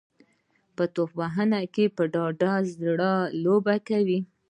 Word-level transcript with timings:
توپ 0.93 1.09
وهونکي 1.19 1.85
په 1.95 2.03
ډاډه 2.13 2.51
زړه 2.77 3.11
لوبه 3.43 3.75
کوي. 3.87 4.19